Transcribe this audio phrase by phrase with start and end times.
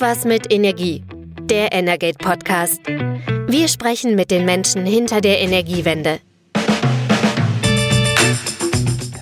[0.00, 1.04] Irgendwas mit Energie.
[1.42, 2.80] Der Energate Podcast.
[3.48, 6.20] Wir sprechen mit den Menschen hinter der Energiewende.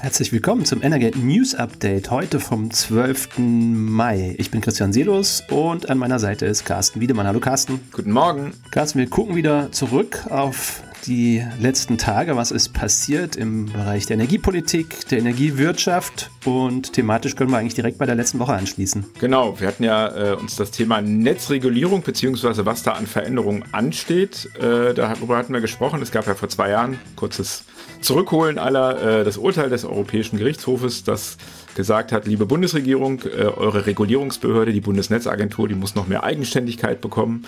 [0.01, 3.39] Herzlich willkommen zum Energate News Update heute vom 12.
[3.39, 4.37] Mai.
[4.39, 7.27] Ich bin Christian Selos und an meiner Seite ist Carsten Wiedemann.
[7.27, 7.81] Hallo Carsten.
[7.91, 8.53] Guten Morgen.
[8.71, 14.15] Carsten, wir gucken wieder zurück auf die letzten Tage, was ist passiert im Bereich der
[14.15, 19.07] Energiepolitik, der Energiewirtschaft und thematisch können wir eigentlich direkt bei der letzten Woche anschließen.
[19.21, 24.51] Genau, wir hatten ja äh, uns das Thema Netzregulierung beziehungsweise was da an Veränderungen ansteht,
[24.59, 26.03] äh, darüber hatten wir gesprochen.
[26.03, 27.65] Es gab ja vor zwei Jahren kurzes
[28.01, 31.37] Zurückholen aller äh, das Urteil des Europäischen Gerichtshofes, das
[31.75, 37.47] gesagt hat, liebe Bundesregierung, äh, eure Regulierungsbehörde, die Bundesnetzagentur, die muss noch mehr Eigenständigkeit bekommen.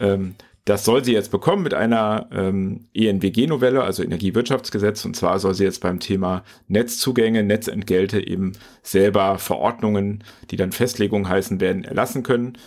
[0.00, 0.34] Ähm,
[0.68, 5.02] das soll sie jetzt bekommen mit einer ähm, ENWG-Novelle, also Energiewirtschaftsgesetz.
[5.06, 11.26] Und zwar soll sie jetzt beim Thema Netzzugänge, Netzentgelte eben selber Verordnungen, die dann Festlegungen
[11.26, 12.58] heißen werden, erlassen können.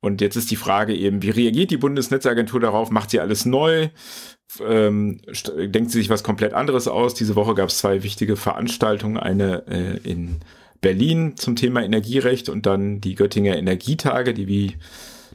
[0.00, 2.92] Und jetzt ist die Frage eben, wie reagiert die Bundesnetzagentur darauf?
[2.92, 3.88] Macht sie alles neu?
[4.64, 5.20] Ähm,
[5.56, 7.14] denkt sie sich was komplett anderes aus?
[7.14, 10.36] Diese Woche gab es zwei wichtige Veranstaltungen, eine äh, in
[10.80, 14.76] Berlin zum Thema Energierecht und dann die Göttinger Energietage, die wie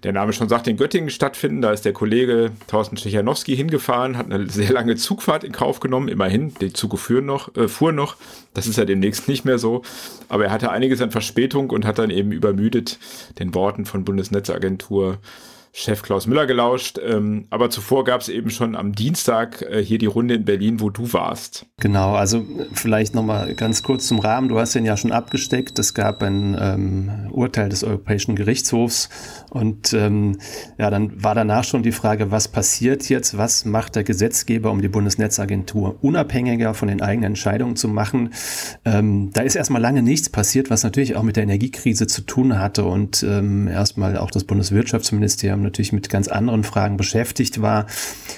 [0.03, 1.61] der Name schon sagt, in Göttingen stattfinden.
[1.61, 6.09] Da ist der Kollege Thorsten Stechanowski hingefahren, hat eine sehr lange Zugfahrt in Kauf genommen.
[6.09, 8.17] Immerhin, die Züge fuhren noch, äh, fuhr noch.
[8.53, 9.81] Das ist ja demnächst nicht mehr so.
[10.29, 12.99] Aber er hatte einiges an Verspätung und hat dann eben übermüdet
[13.39, 15.19] den Worten von Bundesnetzagentur
[15.75, 16.99] Chef Klaus Müller gelauscht.
[17.03, 20.79] Ähm, aber zuvor gab es eben schon am Dienstag äh, hier die Runde in Berlin,
[20.79, 21.65] wo du warst.
[21.79, 24.49] Genau, also vielleicht nochmal ganz kurz zum Rahmen.
[24.49, 25.79] Du hast den ja schon abgesteckt.
[25.79, 29.09] Es gab ein ähm, Urteil des Europäischen Gerichtshofs
[29.49, 30.37] und ähm,
[30.77, 33.35] ja, dann war danach schon die Frage, was passiert jetzt?
[33.39, 38.29] Was macht der Gesetzgeber, um die Bundesnetzagentur unabhängiger von den eigenen Entscheidungen zu machen?
[38.85, 42.59] Ähm, da ist erstmal lange nichts passiert, was natürlich auch mit der Energiekrise zu tun
[42.59, 47.87] hatte und ähm, erstmal auch das Bundeswirtschaftsministerium natürlich mit ganz anderen Fragen beschäftigt war.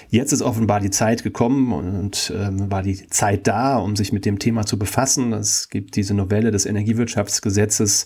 [0.10, 4.26] Jetzt ist offenbar die Zeit gekommen und ähm, war die Zeit da, um sich mit
[4.26, 5.34] dem Thema zu befassen.
[5.34, 8.06] Es gibt diese Novelle des Energiewirtschaftsgesetzes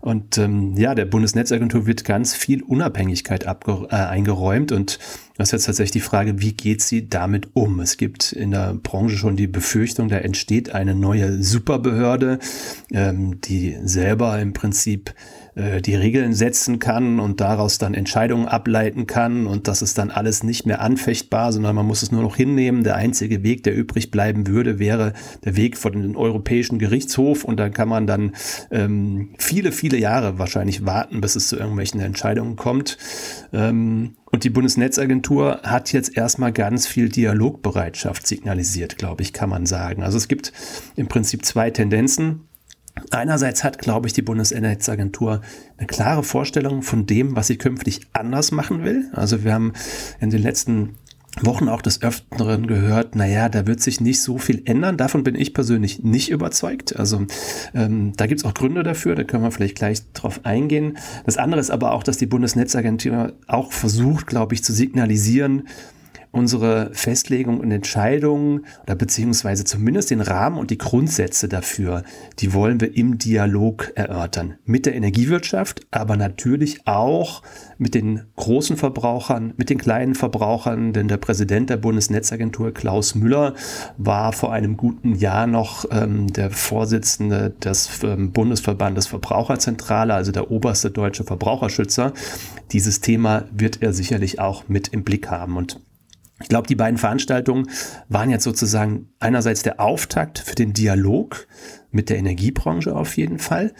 [0.00, 4.98] und ähm, ja, der Bundesnetzagentur wird ganz viel Unabhängigkeit äh, eingeräumt und
[5.40, 7.80] das ist jetzt tatsächlich die Frage, wie geht sie damit um?
[7.80, 12.40] Es gibt in der Branche schon die Befürchtung, da entsteht eine neue Superbehörde,
[12.92, 15.14] ähm, die selber im Prinzip
[15.54, 20.10] äh, die Regeln setzen kann und daraus dann Entscheidungen ableiten kann und das ist dann
[20.10, 22.84] alles nicht mehr anfechtbar, sondern man muss es nur noch hinnehmen.
[22.84, 25.12] Der einzige Weg, der übrig bleiben würde, wäre
[25.44, 28.32] der Weg vor den Europäischen Gerichtshof und da kann man dann
[28.70, 32.98] ähm, viele, viele Jahre wahrscheinlich warten, bis es zu irgendwelchen Entscheidungen kommt.
[33.52, 39.66] Ähm, und die Bundesnetzagentur hat jetzt erstmal ganz viel Dialogbereitschaft signalisiert, glaube ich, kann man
[39.66, 40.02] sagen.
[40.02, 40.52] Also es gibt
[40.94, 42.46] im Prinzip zwei Tendenzen.
[43.10, 45.40] Einerseits hat, glaube ich, die Bundesnetzagentur
[45.78, 49.10] eine klare Vorstellung von dem, was sie künftig anders machen will.
[49.12, 49.72] Also wir haben
[50.20, 50.96] in den letzten
[51.40, 54.96] Wochen auch des Öfteren gehört, naja, da wird sich nicht so viel ändern.
[54.96, 56.96] Davon bin ich persönlich nicht überzeugt.
[56.96, 57.26] Also
[57.72, 60.98] ähm, da gibt es auch Gründe dafür, da können wir vielleicht gleich drauf eingehen.
[61.24, 65.68] Das andere ist aber auch, dass die Bundesnetzagentur auch versucht, glaube ich, zu signalisieren,
[66.32, 72.04] unsere Festlegung und Entscheidungen oder beziehungsweise zumindest den Rahmen und die Grundsätze dafür,
[72.38, 74.54] die wollen wir im Dialog erörtern.
[74.64, 77.42] Mit der Energiewirtschaft, aber natürlich auch
[77.78, 83.54] mit den großen Verbrauchern, mit den kleinen Verbrauchern, denn der Präsident der Bundesnetzagentur, Klaus Müller,
[83.96, 90.50] war vor einem guten Jahr noch ähm, der Vorsitzende des ähm, Bundesverbandes Verbraucherzentrale, also der
[90.50, 92.12] oberste deutsche Verbraucherschützer.
[92.72, 95.56] Dieses Thema wird er sicherlich auch mit im Blick haben.
[95.56, 95.80] Und
[96.40, 97.68] ich glaube, die beiden Veranstaltungen
[98.08, 101.46] waren jetzt sozusagen einerseits der Auftakt für den Dialog
[101.92, 103.72] mit der Energiebranche auf jeden Fall.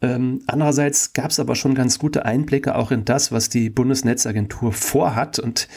[0.00, 4.72] Ähm, andererseits gab es aber schon ganz gute Einblicke auch in das, was die Bundesnetzagentur
[4.72, 5.38] vorhat.
[5.38, 5.68] Und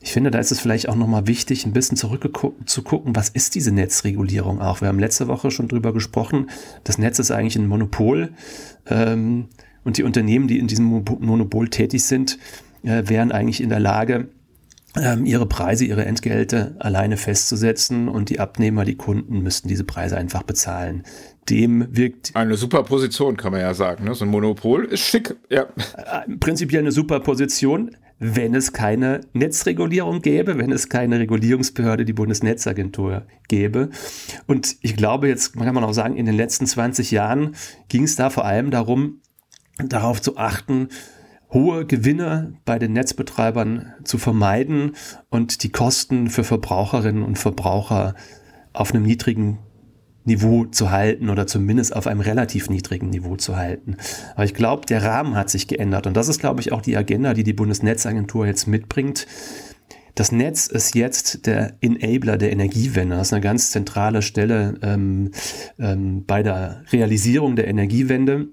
[0.00, 3.54] ich finde, da ist es vielleicht auch nochmal wichtig, ein bisschen zurückzugucken, gucken, was ist
[3.54, 4.80] diese Netzregulierung auch.
[4.80, 6.50] Wir haben letzte Woche schon drüber gesprochen.
[6.82, 8.32] Das Netz ist eigentlich ein Monopol.
[8.86, 9.48] Ähm,
[9.84, 12.38] und die Unternehmen, die in diesem Monopol tätig sind,
[12.82, 14.28] äh, wären eigentlich in der Lage,
[15.24, 20.44] ihre Preise, ihre Entgelte alleine festzusetzen und die Abnehmer, die Kunden müssten diese Preise einfach
[20.44, 21.02] bezahlen.
[21.50, 24.04] Dem wirkt eine super Position, kann man ja sagen.
[24.04, 24.14] Ne?
[24.14, 25.62] So ein Monopol ist schick, ja.
[25.96, 32.12] Äh, prinzipiell eine super Position, wenn es keine Netzregulierung gäbe, wenn es keine Regulierungsbehörde, die
[32.12, 33.90] Bundesnetzagentur gäbe.
[34.46, 37.56] Und ich glaube, jetzt kann man auch sagen, in den letzten 20 Jahren
[37.88, 39.20] ging es da vor allem darum,
[39.78, 40.88] darauf zu achten,
[41.54, 44.96] hohe Gewinne bei den Netzbetreibern zu vermeiden
[45.30, 48.14] und die Kosten für Verbraucherinnen und Verbraucher
[48.72, 49.60] auf einem niedrigen
[50.24, 53.96] Niveau zu halten oder zumindest auf einem relativ niedrigen Niveau zu halten.
[54.34, 56.96] Aber ich glaube, der Rahmen hat sich geändert und das ist, glaube ich, auch die
[56.96, 59.26] Agenda, die die Bundesnetzagentur jetzt mitbringt.
[60.14, 63.16] Das Netz ist jetzt der Enabler der Energiewende.
[63.16, 65.32] Das ist eine ganz zentrale Stelle ähm,
[65.78, 68.48] ähm, bei der Realisierung der Energiewende.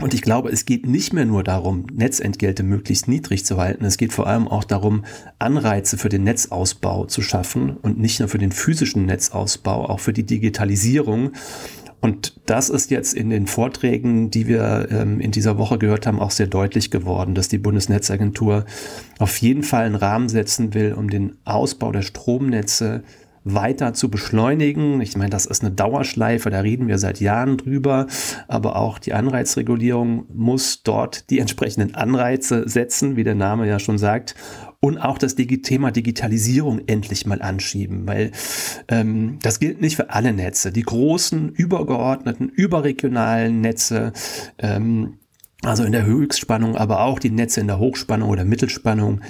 [0.00, 3.84] Und ich glaube, es geht nicht mehr nur darum, Netzentgelte möglichst niedrig zu halten.
[3.84, 5.04] Es geht vor allem auch darum,
[5.38, 10.12] Anreize für den Netzausbau zu schaffen und nicht nur für den physischen Netzausbau, auch für
[10.12, 11.30] die Digitalisierung.
[12.00, 16.20] Und das ist jetzt in den Vorträgen, die wir ähm, in dieser Woche gehört haben,
[16.20, 18.66] auch sehr deutlich geworden, dass die Bundesnetzagentur
[19.18, 23.04] auf jeden Fall einen Rahmen setzen will, um den Ausbau der Stromnetze
[23.44, 25.00] weiter zu beschleunigen.
[25.00, 28.06] Ich meine, das ist eine Dauerschleife, da reden wir seit Jahren drüber,
[28.48, 33.98] aber auch die Anreizregulierung muss dort die entsprechenden Anreize setzen, wie der Name ja schon
[33.98, 34.34] sagt,
[34.80, 38.32] und auch das Thema Digitalisierung endlich mal anschieben, weil
[38.88, 40.72] ähm, das gilt nicht für alle Netze.
[40.72, 44.12] Die großen, übergeordneten, überregionalen Netze,
[44.58, 45.14] ähm,
[45.62, 49.22] also in der Höchstspannung, aber auch die Netze in der Hochspannung oder Mittelspannung,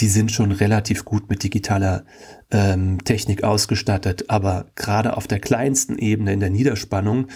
[0.00, 2.04] die sind schon relativ gut mit digitaler
[2.50, 4.28] ähm, Technik ausgestattet.
[4.28, 7.28] Aber gerade auf der kleinsten Ebene in der Niederspannung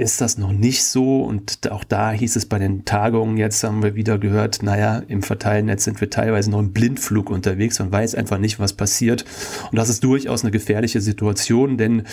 [0.00, 1.22] ist das noch nicht so.
[1.22, 5.22] Und auch da hieß es bei den Tagungen, jetzt haben wir wieder gehört, naja, im
[5.22, 9.24] Verteilnetz sind wir teilweise noch im Blindflug unterwegs und weiß einfach nicht, was passiert.
[9.70, 12.04] Und das ist durchaus eine gefährliche Situation, denn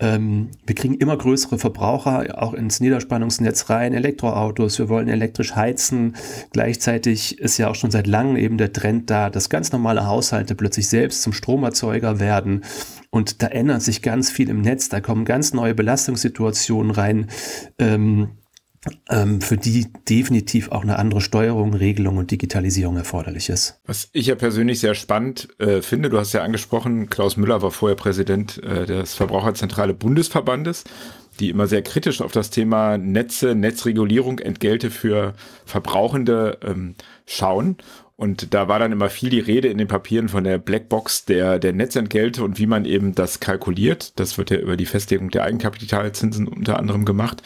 [0.00, 6.16] ähm, wir kriegen immer größere Verbraucher auch ins Niederspannungsnetz rein, Elektroautos, wir wollen elektrisch heizen.
[6.52, 10.54] Gleichzeitig ist ja auch schon seit langem eben der Trend da, dass ganz normale Haushalte
[10.54, 12.62] plötzlich selbst zum Stromerzeuger werden.
[13.14, 17.28] Und da ändert sich ganz viel im Netz, da kommen ganz neue Belastungssituationen rein,
[17.78, 18.38] ähm,
[19.10, 23.78] ähm, für die definitiv auch eine andere Steuerung, Regelung und Digitalisierung erforderlich ist.
[23.84, 27.70] Was ich ja persönlich sehr spannend äh, finde, du hast ja angesprochen, Klaus Müller war
[27.70, 30.84] vorher Präsident äh, des Verbraucherzentrale Bundesverbandes
[31.40, 36.94] die immer sehr kritisch auf das Thema Netze, Netzregulierung, Entgelte für Verbrauchende ähm,
[37.26, 37.76] schauen.
[38.16, 41.58] Und da war dann immer viel die Rede in den Papieren von der Blackbox der,
[41.58, 44.18] der Netzentgelte und wie man eben das kalkuliert.
[44.20, 47.42] Das wird ja über die Festlegung der Eigenkapitalzinsen unter anderem gemacht.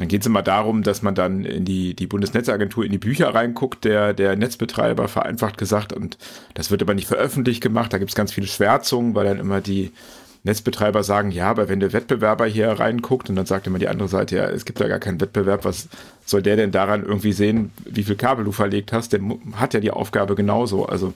[0.00, 3.34] Dann geht es immer darum, dass man dann in die, die Bundesnetzagentur in die Bücher
[3.34, 5.92] reinguckt, der, der Netzbetreiber, vereinfacht gesagt.
[5.92, 6.16] Und
[6.54, 7.92] das wird aber nicht veröffentlicht gemacht.
[7.92, 9.92] Da gibt es ganz viele Schwärzungen, weil dann immer die
[10.42, 14.08] Netzbetreiber sagen, ja, aber wenn der Wettbewerber hier reinguckt und dann sagt immer die andere
[14.08, 15.88] Seite, ja, es gibt da gar keinen Wettbewerb, was
[16.24, 19.12] soll der denn daran irgendwie sehen, wie viel Kabel du verlegt hast?
[19.12, 19.20] Der
[19.54, 20.86] hat ja die Aufgabe genauso.
[20.86, 21.12] Also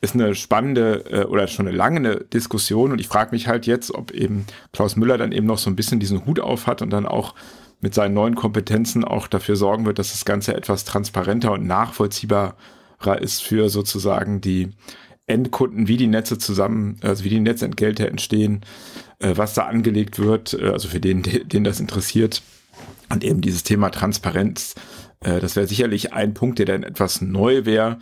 [0.00, 3.92] ist eine spannende äh, oder schon eine lange Diskussion und ich frage mich halt jetzt,
[3.92, 6.90] ob eben Klaus Müller dann eben noch so ein bisschen diesen Hut auf hat und
[6.90, 7.34] dann auch
[7.80, 12.54] mit seinen neuen Kompetenzen auch dafür sorgen wird, dass das Ganze etwas transparenter und nachvollziehbarer
[13.20, 14.70] ist für sozusagen die
[15.26, 18.60] Endkunden, wie die Netze zusammen, also wie die Netzentgelte entstehen,
[19.20, 22.42] äh, was da angelegt wird, äh, also für den, den das interessiert.
[23.08, 24.74] Und eben dieses Thema Transparenz,
[25.20, 27.98] äh, das wäre sicherlich ein Punkt, der dann etwas neu wäre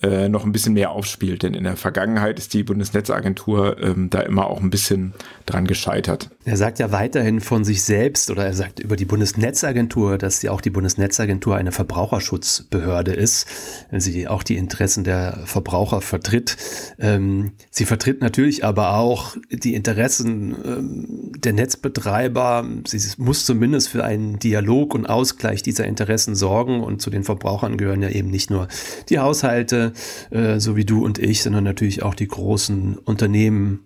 [0.00, 1.42] noch ein bisschen mehr aufspielt.
[1.42, 5.12] Denn in der Vergangenheit ist die Bundesnetzagentur ähm, da immer auch ein bisschen
[5.44, 6.30] dran gescheitert.
[6.48, 10.50] Er sagt ja weiterhin von sich selbst oder er sagt über die Bundesnetzagentur, dass ja
[10.50, 13.46] auch die Bundesnetzagentur eine Verbraucherschutzbehörde ist,
[13.90, 16.56] wenn sie auch die Interessen der Verbraucher vertritt.
[16.98, 22.66] Ähm, sie vertritt natürlich aber auch die Interessen ähm, der Netzbetreiber.
[22.86, 27.76] Sie muss zumindest für einen Dialog und Ausgleich dieser Interessen sorgen und zu den Verbrauchern
[27.76, 28.68] gehören ja eben nicht nur
[29.10, 29.92] die Haushalte,
[30.30, 33.80] äh, so wie du und ich, sondern natürlich auch die großen Unternehmen,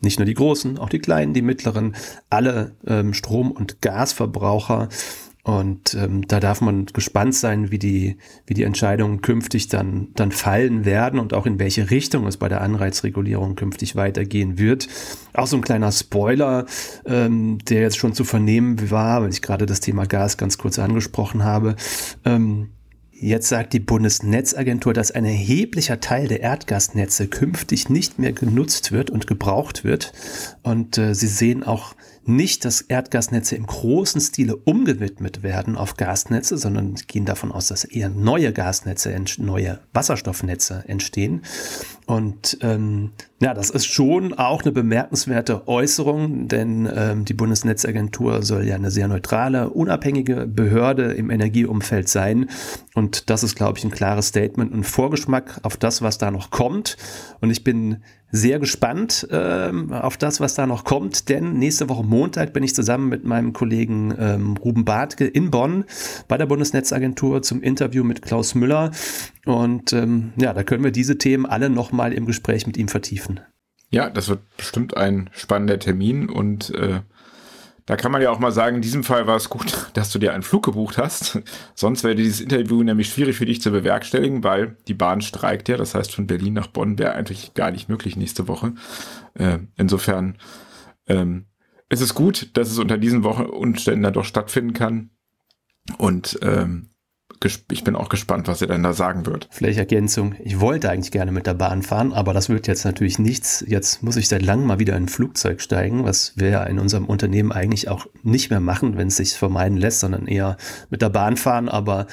[0.00, 1.94] nicht nur die großen, auch die kleinen, die mittleren,
[2.28, 4.88] alle ähm, Strom- und Gasverbraucher.
[5.42, 10.32] Und ähm, da darf man gespannt sein, wie die, wie die Entscheidungen künftig dann, dann
[10.32, 14.88] fallen werden und auch in welche Richtung es bei der Anreizregulierung künftig weitergehen wird.
[15.32, 16.66] Auch so ein kleiner Spoiler,
[17.06, 20.78] ähm, der jetzt schon zu vernehmen war, weil ich gerade das Thema Gas ganz kurz
[20.78, 21.74] angesprochen habe.
[22.26, 22.68] Ähm,
[23.22, 29.10] Jetzt sagt die Bundesnetzagentur, dass ein erheblicher Teil der Erdgasnetze künftig nicht mehr genutzt wird
[29.10, 30.14] und gebraucht wird.
[30.62, 36.56] Und äh, sie sehen auch nicht, dass Erdgasnetze im großen Stile umgewidmet werden auf Gasnetze,
[36.56, 41.42] sondern gehen davon aus, dass eher neue Gasnetze, neue Wasserstoffnetze entstehen.
[42.06, 43.10] Und ähm,
[43.42, 48.90] ja, das ist schon auch eine bemerkenswerte Äußerung, denn ähm, die Bundesnetzagentur soll ja eine
[48.90, 52.50] sehr neutrale, unabhängige Behörde im Energieumfeld sein.
[52.94, 56.50] Und das ist, glaube ich, ein klares Statement und Vorgeschmack auf das, was da noch
[56.50, 56.98] kommt.
[57.40, 62.04] Und ich bin sehr gespannt ähm, auf das, was da noch kommt, denn nächste Woche
[62.04, 65.84] Montag bin ich zusammen mit meinem Kollegen ähm, Ruben Bartke in Bonn
[66.28, 68.92] bei der Bundesnetzagentur zum Interview mit Klaus Müller.
[69.46, 73.40] Und ähm, ja, da können wir diese Themen alle nochmal im Gespräch mit ihm vertiefen.
[73.90, 77.00] Ja, das wird bestimmt ein spannender Termin und äh,
[77.86, 80.20] Da kann man ja auch mal sagen, in diesem Fall war es gut, dass du
[80.20, 81.40] dir einen Flug gebucht hast.
[81.74, 85.76] Sonst wäre dieses Interview nämlich schwierig für dich zu bewerkstelligen, weil die Bahn streikt ja.
[85.76, 88.74] Das heißt, von Berlin nach Bonn wäre eigentlich gar nicht möglich nächste Woche.
[89.34, 90.38] Äh, insofern
[91.08, 91.46] ähm,
[91.88, 95.10] ist es gut, dass es unter diesen Wochenumständen dann doch stattfinden kann.
[95.98, 96.89] Und ähm,
[97.70, 99.48] ich bin auch gespannt, was er dann da sagen wird.
[99.50, 100.34] Vielleicht Ergänzung.
[100.42, 103.64] Ich wollte eigentlich gerne mit der Bahn fahren, aber das wird jetzt natürlich nichts.
[103.66, 106.78] Jetzt muss ich seit langem mal wieder in ein Flugzeug steigen, was wir ja in
[106.78, 110.56] unserem Unternehmen eigentlich auch nicht mehr machen, wenn es sich vermeiden lässt, sondern eher
[110.90, 111.68] mit der Bahn fahren.
[111.68, 112.06] Aber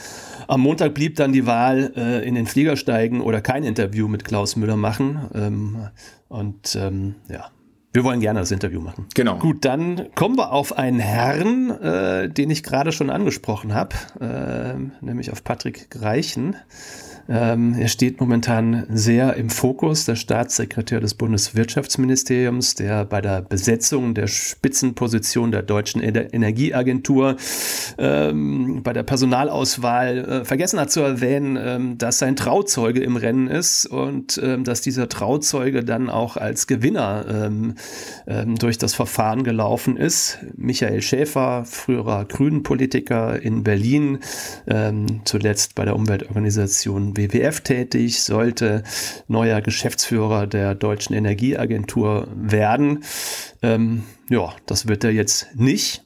[0.48, 4.24] am Montag blieb dann die Wahl, äh, in den Flieger steigen oder kein Interview mit
[4.24, 5.28] Klaus Müller machen.
[5.34, 5.88] Ähm,
[6.30, 7.50] und ähm, ja,
[7.98, 9.08] wir wollen gerne das Interview machen.
[9.16, 9.40] Genau.
[9.40, 15.04] Gut, dann kommen wir auf einen Herrn, äh, den ich gerade schon angesprochen habe, äh,
[15.04, 16.56] nämlich auf Patrick Greichen.
[17.30, 24.14] Ähm, er steht momentan sehr im Fokus, der Staatssekretär des Bundeswirtschaftsministeriums, der bei der Besetzung
[24.14, 27.36] der Spitzenposition der deutschen Energieagentur
[27.98, 33.48] ähm, bei der Personalauswahl äh, vergessen hat zu erwähnen, ähm, dass sein Trauzeuge im Rennen
[33.48, 37.76] ist und ähm, dass dieser Trauzeuge dann auch als Gewinner ähm,
[38.26, 40.40] ähm, durch das Verfahren gelaufen ist.
[40.56, 44.20] Michael Schäfer, früherer Grünen-Politiker in Berlin,
[45.24, 48.84] zuletzt bei der Umweltorganisation WWF tätig, sollte
[49.28, 53.04] neuer Geschäftsführer der Deutschen Energieagentur werden.
[53.62, 56.06] Ähm, ja, das wird er jetzt nicht.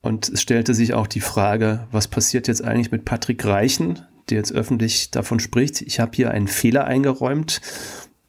[0.00, 4.38] Und es stellte sich auch die Frage, was passiert jetzt eigentlich mit Patrick Reichen, der
[4.38, 7.60] jetzt öffentlich davon spricht, ich habe hier einen Fehler eingeräumt.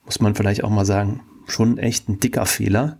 [0.06, 3.00] Muss man vielleicht auch mal sagen, schon echt ein dicker Fehler.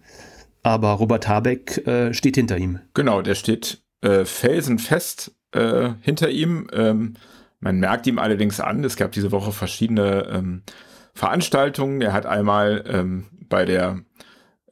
[0.64, 2.80] Aber Robert Habeck äh, steht hinter ihm.
[2.94, 6.68] Genau, der steht äh, felsenfest äh, hinter ihm.
[6.74, 7.14] Ähm,
[7.60, 10.64] man merkt ihm allerdings an, es gab diese Woche verschiedene ähm,
[11.14, 12.02] Veranstaltungen.
[12.02, 14.02] Er hat einmal ähm, bei der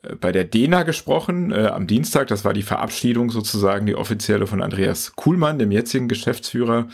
[0.03, 2.27] äh, bei der DENA gesprochen äh, am Dienstag.
[2.27, 6.87] Das war die Verabschiedung sozusagen, die offizielle von Andreas Kuhlmann, dem jetzigen Geschäftsführer.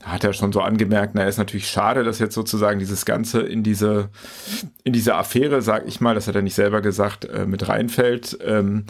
[0.00, 3.40] Da hat er schon so angemerkt, na, ist natürlich schade, dass jetzt sozusagen dieses Ganze
[3.40, 4.10] in diese,
[4.84, 8.38] in diese Affäre, sag ich mal, das hat er nicht selber gesagt, äh, mit reinfällt.
[8.44, 8.84] Ähm,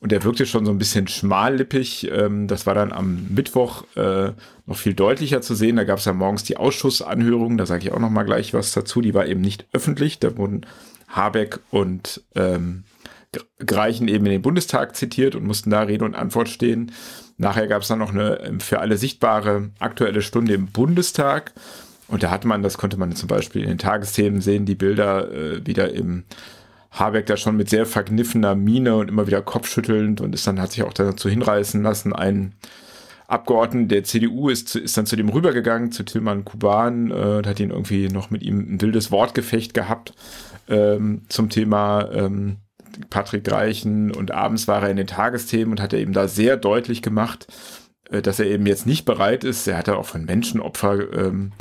[0.00, 2.08] und er wirkte schon so ein bisschen schmallippig.
[2.10, 4.30] Ähm, das war dann am Mittwoch äh,
[4.66, 5.76] noch viel deutlicher zu sehen.
[5.76, 7.58] Da gab es ja morgens die Ausschussanhörung.
[7.58, 9.00] Da sage ich auch noch mal gleich was dazu.
[9.00, 10.20] Die war eben nicht öffentlich.
[10.20, 10.66] Da wurden
[11.08, 12.84] Habeck und ähm,
[13.64, 16.92] Greichen eben in den Bundestag zitiert und mussten da Rede und Antwort stehen.
[17.36, 21.52] Nachher gab es dann noch eine ähm, für alle sichtbare aktuelle Stunde im Bundestag.
[22.06, 25.30] Und da hat man, das konnte man zum Beispiel in den Tagesthemen sehen, die Bilder
[25.30, 26.24] äh, wieder im
[26.98, 30.72] Habeck da schon mit sehr verkniffener Miene und immer wieder kopfschüttelnd und ist dann, hat
[30.72, 32.54] sich auch dazu hinreißen lassen, ein
[33.28, 37.60] Abgeordneter der CDU ist, ist dann zu dem rübergegangen, zu Tilman Kuban, äh, und hat
[37.60, 40.14] ihn irgendwie noch mit ihm ein wildes Wortgefecht gehabt
[40.68, 42.56] ähm, zum Thema ähm,
[43.10, 46.56] Patrick Greichen und abends war er in den Tagesthemen und hat er eben da sehr
[46.56, 47.46] deutlich gemacht,
[48.10, 51.52] äh, dass er eben jetzt nicht bereit ist, er hat ja auch von Menschenopfer ähm,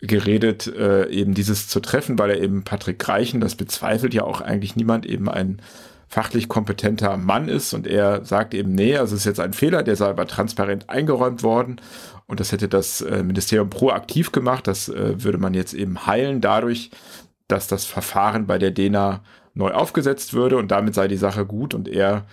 [0.00, 4.40] geredet, äh, eben dieses zu treffen, weil er eben Patrick Greichen, das bezweifelt ja auch
[4.40, 5.60] eigentlich niemand, eben ein
[6.08, 7.74] fachlich kompetenter Mann ist.
[7.74, 10.88] Und er sagt eben, nee, also es ist jetzt ein Fehler, der sei aber transparent
[10.88, 11.80] eingeräumt worden.
[12.26, 16.40] Und das hätte das äh, Ministerium proaktiv gemacht, das äh, würde man jetzt eben heilen
[16.40, 16.90] dadurch,
[17.46, 19.22] dass das Verfahren bei der DENA
[19.54, 20.56] neu aufgesetzt würde.
[20.56, 21.74] Und damit sei die Sache gut.
[21.74, 22.24] Und er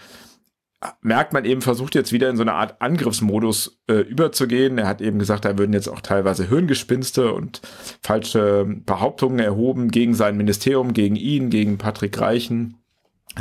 [1.02, 4.78] merkt man eben, versucht jetzt wieder in so eine Art Angriffsmodus äh, überzugehen.
[4.78, 7.62] Er hat eben gesagt, da würden jetzt auch teilweise Hirngespinste und
[8.02, 12.78] falsche Behauptungen erhoben gegen sein Ministerium, gegen ihn, gegen Patrick Reichen.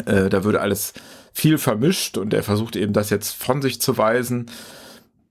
[0.06, 0.94] Äh, da würde alles
[1.32, 4.50] viel vermischt und er versucht eben das jetzt von sich zu weisen.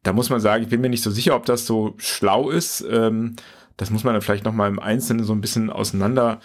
[0.04, 2.86] Da muss man sagen, ich bin mir nicht so sicher, ob das so schlau ist.
[2.90, 3.36] Ähm,
[3.78, 6.40] das muss man dann vielleicht nochmal im Einzelnen so ein bisschen auseinander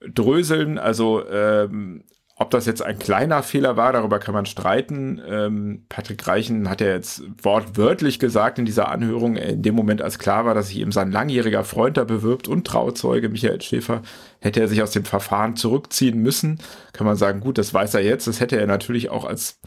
[0.00, 0.78] dröseln.
[0.78, 2.04] Also ähm,
[2.40, 5.20] ob das jetzt ein kleiner Fehler war, darüber kann man streiten.
[5.28, 10.20] Ähm, Patrick Reichen hat ja jetzt wortwörtlich gesagt in dieser Anhörung, in dem Moment, als
[10.20, 14.02] klar war, dass sich eben sein langjähriger Freund da bewirbt und Trauzeuge Michael Schäfer,
[14.40, 16.60] hätte er sich aus dem Verfahren zurückziehen müssen.
[16.92, 18.28] Kann man sagen, gut, das weiß er jetzt.
[18.28, 19.58] Das hätte er natürlich auch als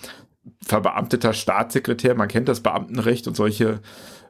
[0.65, 3.81] verbeamteter Staatssekretär, man kennt das Beamtenrecht und solche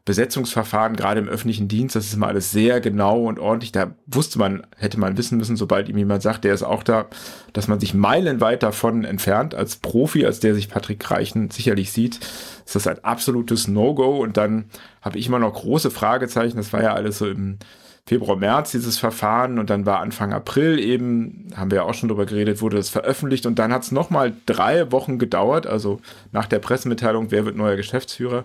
[0.03, 3.71] Besetzungsverfahren, gerade im öffentlichen Dienst, das ist immer alles sehr genau und ordentlich.
[3.71, 7.05] Da wusste man, hätte man wissen müssen, sobald ihm jemand sagt, der ist auch da,
[7.53, 12.19] dass man sich meilenweit davon entfernt als Profi, als der sich Patrick Reichen sicherlich sieht.
[12.65, 14.65] Ist das ein absolutes No-Go und dann
[15.01, 16.57] habe ich immer noch große Fragezeichen.
[16.57, 17.59] Das war ja alles so im
[18.07, 22.09] Februar, März dieses Verfahren und dann war Anfang April eben, haben wir ja auch schon
[22.09, 26.47] drüber geredet, wurde das veröffentlicht und dann hat es nochmal drei Wochen gedauert, also nach
[26.47, 28.43] der Pressemitteilung, wer wird neuer Geschäftsführer,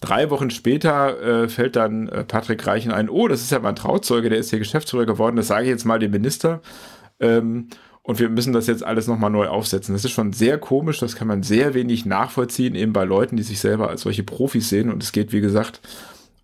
[0.00, 3.76] Drei Wochen später äh, fällt dann äh, Patrick Reichen ein, oh, das ist ja mein
[3.76, 6.60] Trauzeuge, der ist hier Geschäftsführer geworden, das sage ich jetzt mal dem Minister.
[7.20, 7.68] Ähm,
[8.06, 9.94] und wir müssen das jetzt alles nochmal neu aufsetzen.
[9.94, 13.42] Das ist schon sehr komisch, das kann man sehr wenig nachvollziehen, eben bei Leuten, die
[13.42, 14.92] sich selber als solche Profis sehen.
[14.92, 15.80] Und es geht, wie gesagt,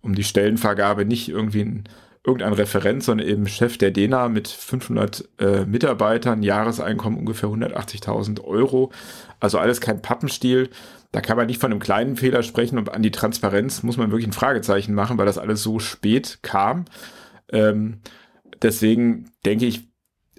[0.01, 1.83] um die Stellenvergabe nicht irgendwie ein,
[2.25, 8.91] irgendein Referent, sondern eben Chef der DENA mit 500 äh, Mitarbeitern, Jahreseinkommen ungefähr 180.000 Euro.
[9.39, 10.69] Also alles kein Pappenstiel.
[11.11, 14.11] Da kann man nicht von einem kleinen Fehler sprechen und an die Transparenz muss man
[14.11, 16.85] wirklich ein Fragezeichen machen, weil das alles so spät kam.
[17.51, 17.99] Ähm,
[18.61, 19.89] deswegen denke ich,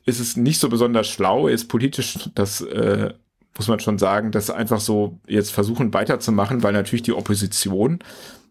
[0.04, 3.12] ist es nicht so besonders schlau, ist politisch, das äh,
[3.56, 7.98] muss man schon sagen, das einfach so jetzt versuchen weiterzumachen, weil natürlich die Opposition,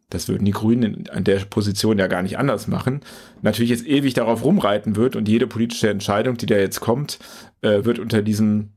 [0.09, 3.01] das würden die Grünen an der Position ja gar nicht anders machen,
[3.41, 7.19] natürlich jetzt ewig darauf rumreiten wird und jede politische Entscheidung, die da jetzt kommt,
[7.61, 8.69] äh, wird unter diesem,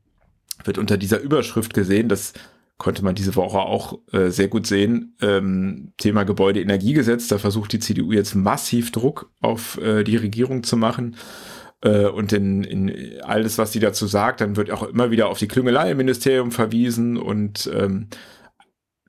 [0.63, 2.33] wird unter dieser Überschrift gesehen, das
[2.77, 5.15] konnte man diese Woche auch äh, sehr gut sehen.
[5.21, 10.75] Ähm, Thema Gebäudeenergiegesetz, da versucht die CDU jetzt massiv Druck auf äh, die Regierung zu
[10.75, 11.15] machen
[11.81, 15.39] äh, und in, in alles, was sie dazu sagt, dann wird auch immer wieder auf
[15.39, 18.09] die Klüngelei im Ministerium verwiesen und ähm,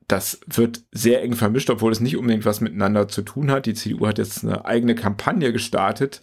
[0.09, 3.67] das wird sehr eng vermischt, obwohl es nicht unbedingt was miteinander zu tun hat.
[3.67, 6.21] Die CDU hat jetzt eine eigene Kampagne gestartet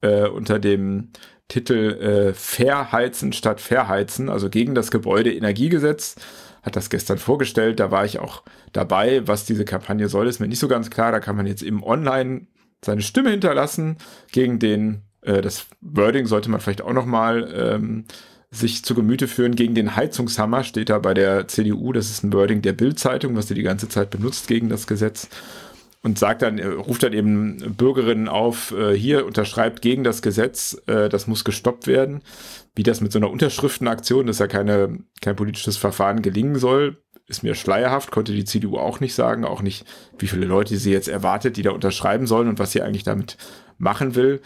[0.00, 1.10] äh, unter dem
[1.46, 6.16] Titel äh, Verheizen statt Verheizen, also gegen das Gebäudeenergiegesetz.
[6.62, 9.26] Hat das gestern vorgestellt, da war ich auch dabei.
[9.26, 11.12] Was diese Kampagne soll, ist mir nicht so ganz klar.
[11.12, 12.46] Da kann man jetzt eben online
[12.84, 13.96] seine Stimme hinterlassen
[14.30, 18.04] gegen den äh, das Wording sollte man vielleicht auch noch mal ähm,
[18.50, 19.54] sich zu Gemüte führen.
[19.54, 21.92] Gegen den Heizungshammer steht da bei der CDU.
[21.92, 25.28] Das ist ein Wording der Bildzeitung, was sie die ganze Zeit benutzt gegen das Gesetz.
[26.02, 30.80] Und sagt dann, äh, ruft dann eben Bürgerinnen auf, äh, hier unterschreibt gegen das Gesetz,
[30.86, 32.22] äh, das muss gestoppt werden.
[32.74, 36.96] Wie das mit so einer Unterschriftenaktion, das ist ja keine, kein politisches Verfahren gelingen soll,
[37.26, 39.84] ist mir schleierhaft, konnte die CDU auch nicht sagen, auch nicht,
[40.18, 43.36] wie viele Leute sie jetzt erwartet, die da unterschreiben sollen und was sie eigentlich damit
[43.76, 44.40] machen will.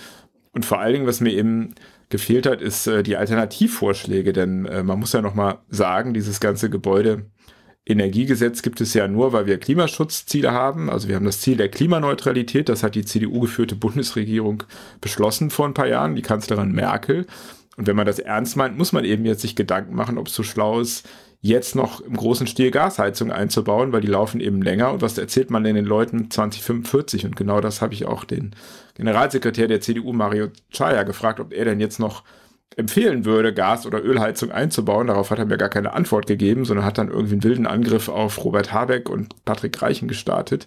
[0.53, 1.77] Und vor allen Dingen, was mir eben
[2.09, 7.27] gefehlt hat, ist die Alternativvorschläge, denn man muss ja noch mal sagen, dieses ganze Gebäude
[7.87, 10.89] Energiegesetz gibt es ja nur, weil wir Klimaschutzziele haben.
[10.89, 14.63] Also wir haben das Ziel der Klimaneutralität, das hat die CDU geführte Bundesregierung
[15.03, 17.27] beschlossen vor ein paar Jahren, die Kanzlerin Merkel.
[17.77, 20.35] Und wenn man das ernst meint, muss man eben jetzt sich Gedanken machen, ob es
[20.35, 21.07] so schlau ist,
[21.43, 24.93] jetzt noch im großen Stil Gasheizung einzubauen, weil die laufen eben länger.
[24.93, 27.27] Und was erzählt man denn den Leuten 2045?
[27.27, 28.57] Und genau das habe ich auch den
[28.95, 32.23] Generalsekretär der CDU, Mario Chaya, gefragt, ob er denn jetzt noch
[32.77, 35.07] empfehlen würde, Gas- oder Ölheizung einzubauen.
[35.07, 38.09] Darauf hat er mir gar keine Antwort gegeben, sondern hat dann irgendwie einen wilden Angriff
[38.09, 40.67] auf Robert Habeck und Patrick Reichen gestartet.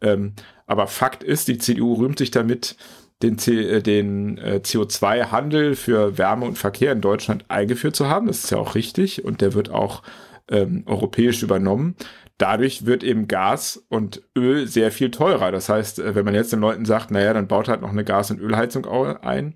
[0.00, 0.34] Ähm,
[0.66, 2.76] aber Fakt ist, die CDU rühmt sich damit,
[3.22, 8.26] den, äh, den äh, CO2-Handel für Wärme und Verkehr in Deutschland eingeführt zu haben.
[8.26, 10.02] Das ist ja auch richtig und der wird auch
[10.48, 11.96] ähm, europäisch übernommen.
[12.38, 15.52] Dadurch wird eben Gas und Öl sehr viel teurer.
[15.52, 18.04] Das heißt, äh, wenn man jetzt den Leuten sagt, naja, dann baut halt noch eine
[18.04, 19.54] Gas- und Ölheizung ein,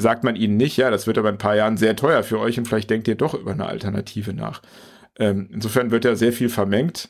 [0.00, 2.38] sagt man ihnen nicht, ja, das wird aber in ein paar Jahren sehr teuer für
[2.38, 4.62] euch und vielleicht denkt ihr doch über eine Alternative nach.
[5.18, 7.08] Ähm, insofern wird ja sehr viel vermengt.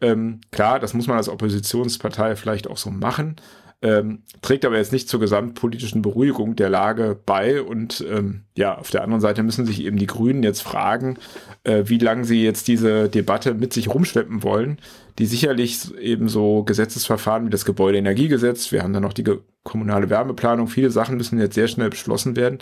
[0.00, 3.36] Ähm, klar, das muss man als Oppositionspartei vielleicht auch so machen
[3.82, 7.62] ähm, trägt aber jetzt nicht zur gesamtpolitischen Beruhigung der Lage bei.
[7.62, 11.16] Und ähm, ja, auf der anderen Seite müssen sich eben die Grünen jetzt fragen,
[11.64, 14.78] äh, wie lange sie jetzt diese Debatte mit sich rumschleppen wollen,
[15.18, 19.24] die sicherlich eben so Gesetzesverfahren wie das Gebäudeenergiegesetz, wir haben dann noch die
[19.62, 22.58] kommunale Wärmeplanung, viele Sachen müssen jetzt sehr schnell beschlossen werden.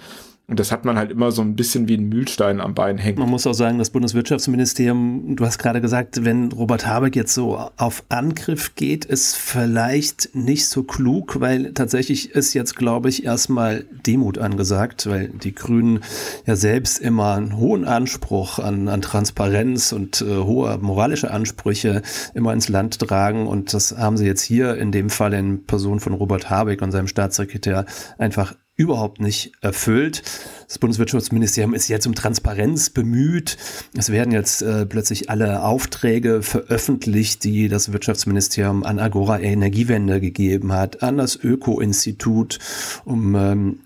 [0.51, 3.19] Und das hat man halt immer so ein bisschen wie ein Mühlstein am Bein hängen.
[3.19, 7.59] Man muss auch sagen, das Bundeswirtschaftsministerium, du hast gerade gesagt, wenn Robert Habeck jetzt so
[7.77, 13.85] auf Angriff geht, ist vielleicht nicht so klug, weil tatsächlich ist jetzt, glaube ich, erstmal
[14.07, 16.01] Demut angesagt, weil die Grünen
[16.47, 22.01] ja selbst immer einen hohen Anspruch an, an Transparenz und äh, hohe moralische Ansprüche
[22.33, 23.47] immer ins Land tragen.
[23.47, 26.91] Und das haben sie jetzt hier in dem Fall in Person von Robert Habeck und
[26.91, 27.85] seinem Staatssekretär
[28.17, 30.23] einfach überhaupt nicht erfüllt.
[30.69, 33.59] Das Bundeswirtschaftsministerium ist jetzt um Transparenz bemüht.
[33.97, 40.73] Es werden jetzt äh, plötzlich alle Aufträge veröffentlicht, die das Wirtschaftsministerium an Agora Energiewende gegeben
[40.73, 42.61] hat, an das Öko-Institut,
[43.05, 43.81] um ähm,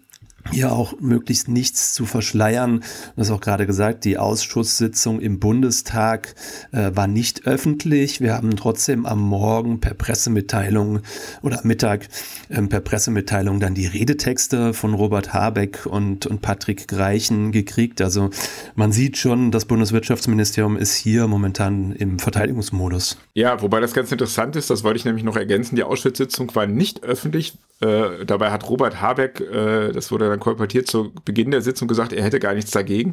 [0.51, 2.81] hier auch möglichst nichts zu verschleiern.
[3.15, 6.35] Du hast auch gerade gesagt, die Ausschusssitzung im Bundestag
[6.73, 8.21] äh, war nicht öffentlich.
[8.21, 11.01] Wir haben trotzdem am Morgen per Pressemitteilung
[11.43, 12.09] oder Mittag
[12.51, 18.01] ähm, per Pressemitteilung dann die Redetexte von Robert Habeck und, und Patrick Greichen gekriegt.
[18.01, 18.31] Also
[18.75, 23.19] man sieht schon, das Bundeswirtschaftsministerium ist hier momentan im Verteidigungsmodus.
[23.35, 26.67] Ja, wobei das ganz interessant ist, das wollte ich nämlich noch ergänzen, die Ausschusssitzung war
[26.67, 27.55] nicht öffentlich.
[27.81, 32.13] Äh, dabei hat Robert Habeck, äh, das wurde dann kolportiert zu Beginn der Sitzung gesagt,
[32.13, 33.13] er hätte gar nichts dagegen.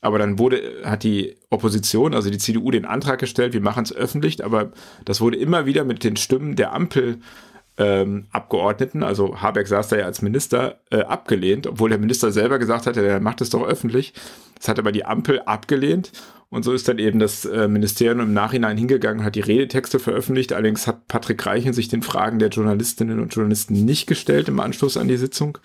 [0.00, 3.94] Aber dann wurde, hat die Opposition, also die CDU, den Antrag gestellt, wir machen es
[3.94, 4.72] öffentlich, aber
[5.04, 7.18] das wurde immer wieder mit den Stimmen der Ampel
[7.78, 12.58] ähm, Abgeordneten, also Habeck saß da ja als Minister, äh, abgelehnt, obwohl der Minister selber
[12.58, 14.14] gesagt hatte, der macht es doch öffentlich.
[14.56, 16.12] Das hat aber die Ampel abgelehnt
[16.48, 20.52] und so ist dann eben das äh, Ministerium im Nachhinein hingegangen, hat die Redetexte veröffentlicht.
[20.52, 24.96] Allerdings hat Patrick Reichen sich den Fragen der Journalistinnen und Journalisten nicht gestellt im Anschluss
[24.96, 25.58] an die Sitzung,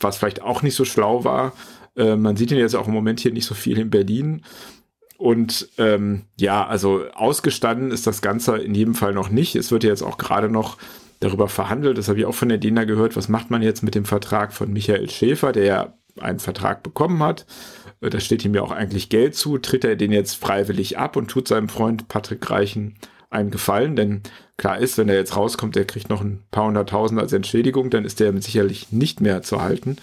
[0.00, 1.52] was vielleicht auch nicht so schlau war.
[1.96, 4.42] Äh, man sieht ihn jetzt auch im Moment hier nicht so viel in Berlin.
[5.18, 9.54] Und ähm, ja, also ausgestanden ist das Ganze in jedem Fall noch nicht.
[9.54, 10.78] Es wird ja jetzt auch gerade noch
[11.20, 11.98] darüber verhandelt.
[11.98, 13.16] Das habe ich auch von der DENA gehört.
[13.16, 17.22] Was macht man jetzt mit dem Vertrag von Michael Schäfer, der ja einen Vertrag bekommen
[17.22, 17.44] hat?
[18.00, 19.58] Äh, da steht ihm ja auch eigentlich Geld zu.
[19.58, 22.94] Tritt er den jetzt freiwillig ab und tut seinem Freund Patrick Reichen
[23.28, 23.96] einen Gefallen?
[23.96, 24.22] Denn
[24.60, 28.04] klar ist, wenn er jetzt rauskommt, er kriegt noch ein paar hunderttausend als Entschädigung, dann
[28.04, 29.96] ist der sicherlich nicht mehr zu halten.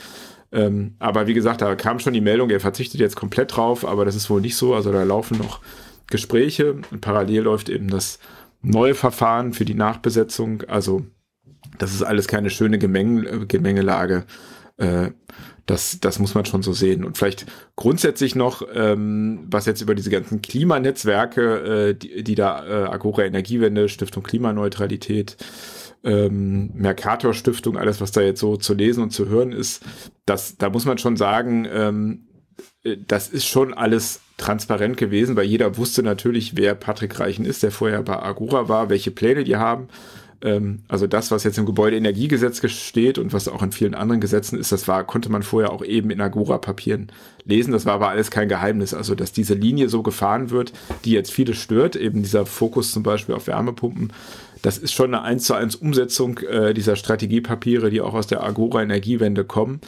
[0.52, 4.04] Ähm, aber wie gesagt, da kam schon die Meldung, er verzichtet jetzt komplett drauf, aber
[4.04, 4.74] das ist wohl nicht so.
[4.74, 5.62] Also da laufen noch
[6.08, 8.17] Gespräche und parallel läuft eben das
[8.63, 10.63] neue Verfahren für die Nachbesetzung.
[10.67, 11.06] Also
[11.78, 14.26] das ist alles keine schöne Gemeng Gemengelage.
[14.78, 15.12] Äh,
[15.67, 17.03] das, das muss man schon so sehen.
[17.03, 22.65] Und vielleicht grundsätzlich noch, ähm, was jetzt über diese ganzen Klimanetzwerke, äh, die, die da
[22.65, 25.38] äh, Agora Energiewende, Stiftung Klimaneutralität,
[26.03, 29.84] ähm, Mercator Stiftung, alles, was da jetzt so zu lesen und zu hören ist,
[30.25, 32.27] das, da muss man schon sagen, ähm,
[32.84, 37.62] äh, das ist schon alles transparent gewesen, weil jeder wusste natürlich, wer Patrick Reichen ist,
[37.62, 39.89] der vorher bei Agora war, welche Pläne die haben.
[40.41, 44.58] Ähm, also das, was jetzt im Gebäudeenergiegesetz steht und was auch in vielen anderen Gesetzen
[44.58, 47.12] ist, das war, konnte man vorher auch eben in Agora-Papieren
[47.45, 47.71] lesen.
[47.71, 48.93] Das war aber alles kein Geheimnis.
[48.93, 50.73] Also, dass diese Linie so gefahren wird,
[51.06, 54.13] die jetzt viele stört, eben dieser Fokus zum Beispiel auf Wärmepumpen,
[54.62, 58.43] das ist schon eine 1 zu 1 Umsetzung äh, dieser Strategiepapiere, die auch aus der
[58.43, 59.82] Agora Energiewende kommen.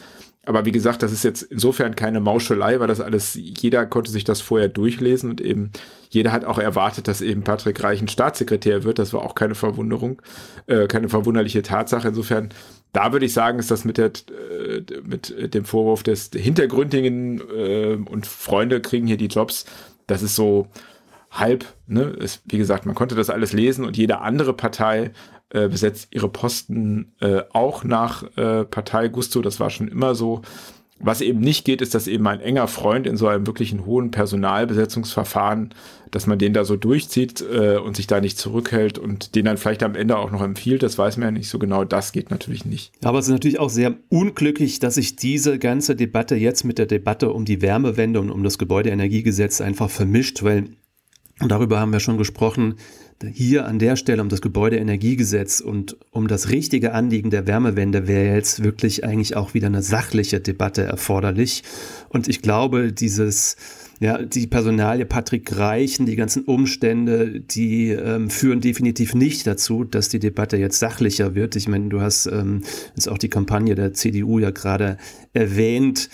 [0.46, 4.24] Aber wie gesagt, das ist jetzt insofern keine Mauschelei, weil das alles, jeder konnte sich
[4.24, 5.70] das vorher durchlesen und eben
[6.08, 8.98] jeder hat auch erwartet, dass eben Patrick Reichen Staatssekretär wird.
[8.98, 10.22] Das war auch keine Verwunderung,
[10.66, 12.08] äh, keine verwunderliche Tatsache.
[12.08, 12.48] Insofern,
[12.92, 17.98] da würde ich sagen, ist das mit, der, äh, mit dem Vorwurf des hintergründigen äh,
[18.08, 19.66] und Freunde kriegen hier die Jobs,
[20.06, 20.68] das ist so,
[21.30, 25.12] halb, ne, es, wie gesagt, man konnte das alles lesen und jede andere Partei
[25.50, 30.42] äh, besetzt ihre Posten äh, auch nach äh, Partei-Gusto, das war schon immer so.
[31.02, 34.10] Was eben nicht geht, ist, dass eben ein enger Freund in so einem wirklichen hohen
[34.10, 35.74] Personalbesetzungsverfahren,
[36.10, 39.56] dass man den da so durchzieht äh, und sich da nicht zurückhält und den dann
[39.56, 41.84] vielleicht am Ende auch noch empfiehlt, das weiß man ja nicht so genau.
[41.84, 42.92] Das geht natürlich nicht.
[43.02, 46.86] Aber es ist natürlich auch sehr unglücklich, dass sich diese ganze Debatte jetzt mit der
[46.86, 50.64] Debatte um die Wärmewende und um das Gebäudeenergiegesetz einfach vermischt, weil
[51.40, 52.74] und darüber haben wir schon gesprochen,
[53.34, 58.34] hier an der Stelle um das Gebäudeenergiegesetz und um das richtige Anliegen der Wärmewende wäre
[58.34, 61.62] jetzt wirklich eigentlich auch wieder eine sachliche Debatte erforderlich.
[62.08, 63.56] Und ich glaube, dieses,
[64.00, 70.08] ja, die Personalie Patrick Reichen, die ganzen Umstände, die ähm, führen definitiv nicht dazu, dass
[70.08, 71.56] die Debatte jetzt sachlicher wird.
[71.56, 72.62] Ich meine, du hast ähm,
[72.96, 74.96] jetzt auch die Kampagne der CDU ja gerade
[75.34, 76.08] erwähnt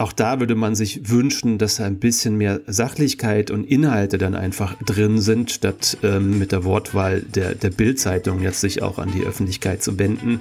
[0.00, 4.74] auch da würde man sich wünschen, dass ein bisschen mehr Sachlichkeit und Inhalte dann einfach
[4.82, 9.22] drin sind, statt ähm, mit der Wortwahl der, der Bildzeitung jetzt sich auch an die
[9.22, 10.40] Öffentlichkeit zu wenden.